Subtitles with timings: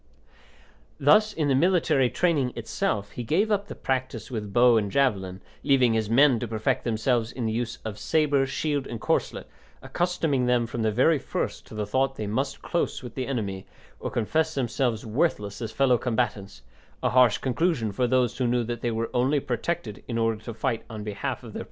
[0.99, 5.41] Thus in the military training itself he gave up the practice with bow and javelin,
[5.61, 9.45] leaving his men to perfect themselves in the use of sabre, shield, and corslet,
[9.79, 13.27] accustoming them from the very first to the thought that they must close with the
[13.27, 13.67] enemy,
[13.99, 16.63] or confess themselves worthless as fellow combatants;
[17.03, 20.51] a harsh conclusion for those who knew that they were only protected in order to
[20.51, 21.59] fight on behalf of their protectors.